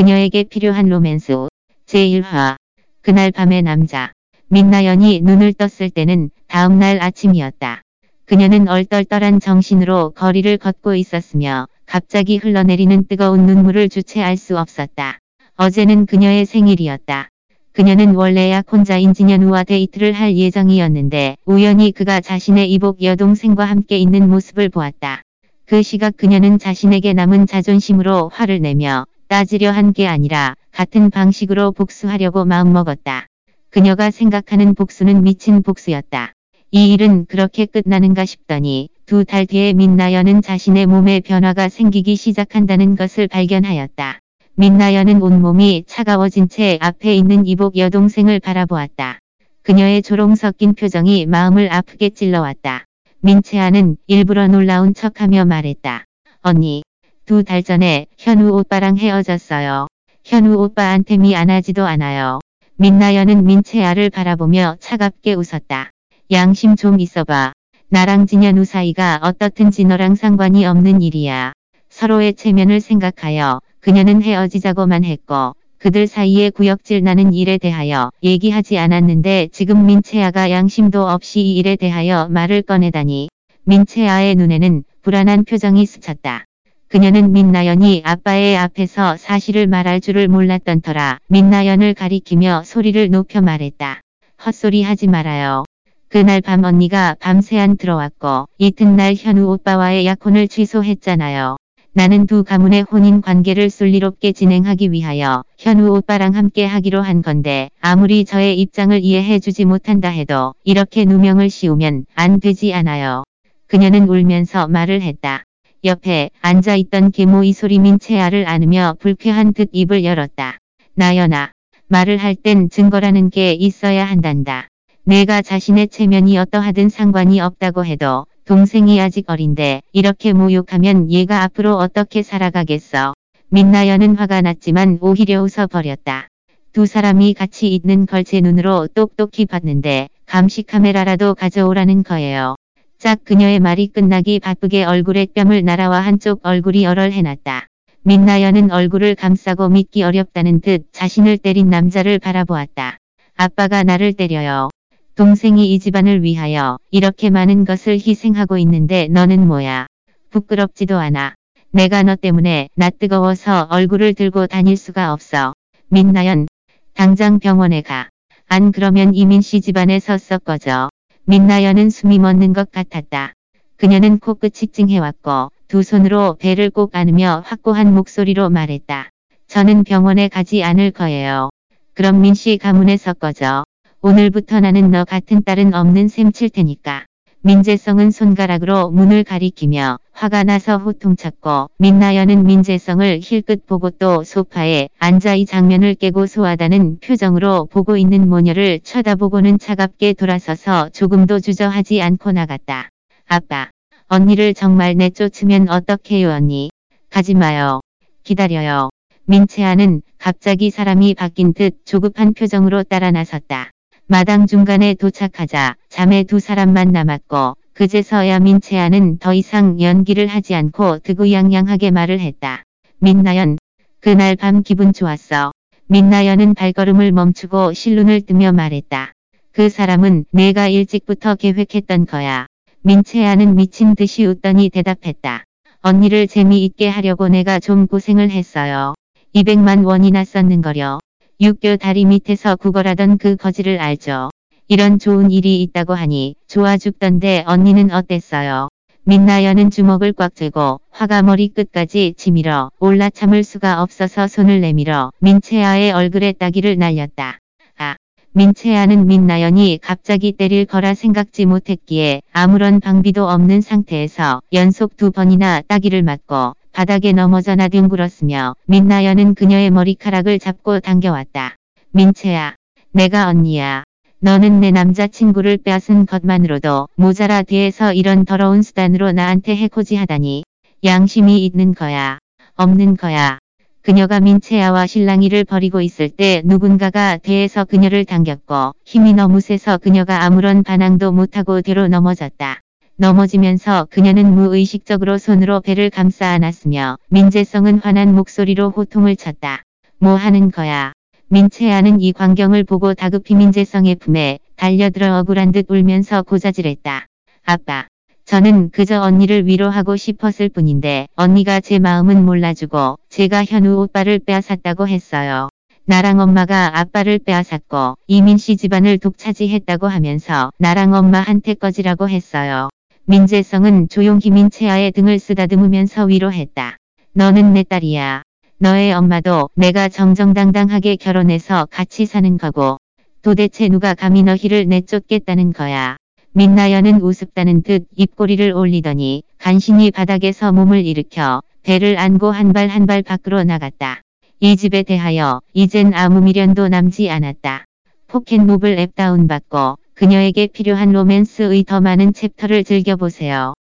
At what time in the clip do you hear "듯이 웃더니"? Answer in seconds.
233.94-234.70